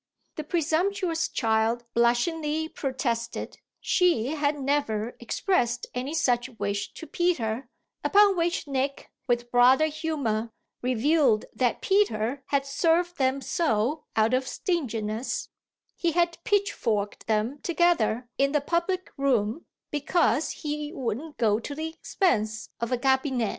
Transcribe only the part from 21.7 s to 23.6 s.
the expense of a cabinet.